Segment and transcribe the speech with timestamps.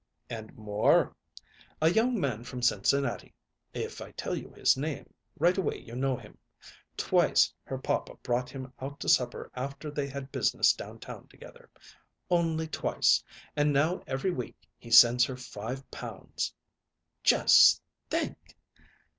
[0.31, 1.15] "And more.
[1.79, 3.35] A young man from Cincinnati
[3.71, 6.39] if I tell you his name, right away you know him
[6.97, 11.69] twice her papa brought him out to supper after they had business down town together
[12.31, 13.23] only twice;
[13.55, 16.55] and now every week he sends her five pounds"
[17.23, 17.79] "Just
[18.09, 18.57] think!"